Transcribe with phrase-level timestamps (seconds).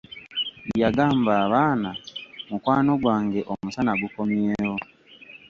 [0.81, 1.89] Yagamba abaana,
[2.49, 4.79] mukwano gwange, omusana gukomyeewol!